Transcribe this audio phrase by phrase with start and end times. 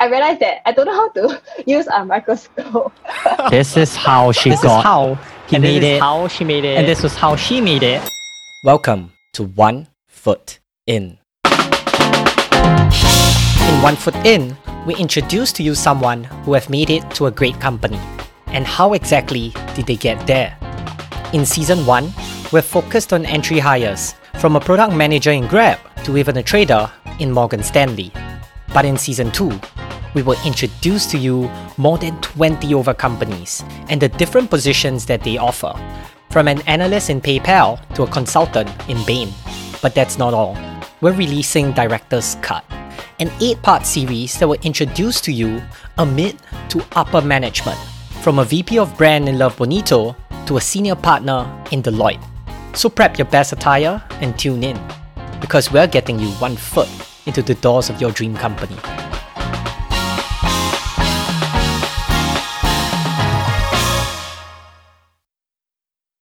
[0.00, 2.92] I realized that I don't know how to use a microscope.
[3.50, 6.00] This is how she This is how he and made this is it.
[6.00, 6.78] how she made it.
[6.78, 8.00] and this was how she made it.
[8.64, 11.18] Welcome to One Foot In.
[13.68, 17.30] In One Foot In, we introduce to you someone who have made it to a
[17.30, 18.00] great company.
[18.46, 20.56] And how exactly did they get there?
[21.34, 22.10] In season 1,
[22.52, 26.90] we're focused on entry hires, from a product manager in Grab to even a trader
[27.18, 28.10] in Morgan Stanley.
[28.72, 29.50] But in season 2,
[30.14, 35.22] we will introduce to you more than 20 over companies and the different positions that
[35.22, 35.74] they offer,
[36.30, 39.32] from an analyst in PayPal to a consultant in Bain.
[39.82, 40.56] But that's not all.
[41.00, 42.64] We're releasing Director's Cut,
[43.18, 45.62] an 8 part series that will introduce to you
[45.98, 46.38] a mid
[46.68, 47.78] to upper management,
[48.22, 50.14] from a VP of brand in Love Bonito
[50.46, 52.22] to a senior partner in Deloitte.
[52.76, 54.78] So prep your best attire and tune in,
[55.40, 56.88] because we're getting you one foot
[57.26, 58.76] into the doors of your dream company.